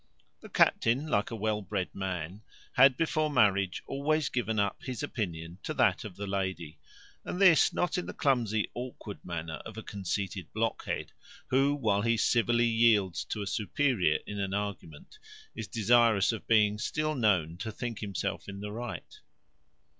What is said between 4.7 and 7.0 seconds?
his opinion to that of the lady;